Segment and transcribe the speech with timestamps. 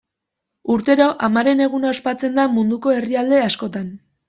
[0.75, 3.97] Urtero, amaren eguna ospatzen da munduko herrialde askotan.